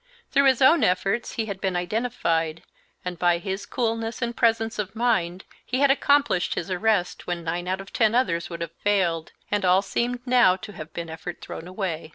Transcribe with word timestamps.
Through 0.31 0.45
his 0.45 0.63
own 0.63 0.83
efforts 0.83 1.33
he 1.33 1.45
had 1.45 1.61
been 1.61 1.75
identified, 1.75 2.63
and 3.05 3.19
by 3.19 3.37
his 3.37 3.67
coolness 3.67 4.19
and 4.19 4.35
presence 4.35 4.79
of 4.79 4.95
mind 4.95 5.45
he 5.63 5.77
had 5.79 5.91
accomplished 5.91 6.55
his 6.55 6.71
arrest 6.71 7.27
when 7.27 7.43
nine 7.43 7.67
out 7.67 7.79
of 7.79 7.93
ten 7.93 8.15
others 8.15 8.49
would 8.49 8.61
have 8.61 8.71
failed, 8.83 9.31
and 9.51 9.63
all 9.63 9.83
seemed 9.83 10.25
now 10.25 10.55
to 10.55 10.71
have 10.71 10.91
been 10.91 11.07
effort 11.11 11.39
thrown 11.39 11.67
away. 11.67 12.09